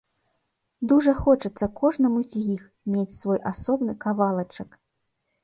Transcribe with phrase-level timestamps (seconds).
[0.91, 2.63] Дужа хочацца кожнаму з іх
[2.95, 4.69] мець свой асобны кавалачак.